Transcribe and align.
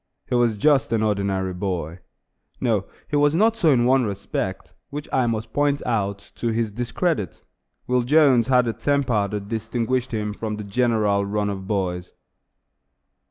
He 0.27 0.33
was 0.33 0.57
just 0.57 0.91
an 0.93 1.03
ordinary 1.03 1.53
boy. 1.53 1.99
No, 2.59 2.87
he 3.07 3.15
was 3.15 3.35
not 3.35 3.55
so 3.55 3.69
in 3.69 3.85
one 3.85 4.03
respect, 4.03 4.73
which 4.89 5.07
I 5.13 5.27
must 5.27 5.53
point 5.53 5.83
out, 5.85 6.31
to 6.37 6.47
his 6.47 6.71
discredit. 6.71 7.43
Will 7.85 8.01
Jones 8.01 8.47
had 8.47 8.67
a 8.67 8.73
temper 8.73 9.27
that 9.27 9.47
distinguished 9.47 10.11
him 10.11 10.33
from 10.33 10.55
the 10.55 10.63
general 10.63 11.23
run 11.23 11.51
of 11.51 11.67
boys. 11.67 12.13